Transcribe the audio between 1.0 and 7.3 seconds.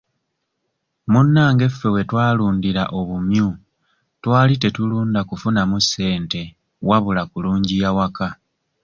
Munnange ffe we twalundira obumyu twali tetulunda kubufunamu ssente wabula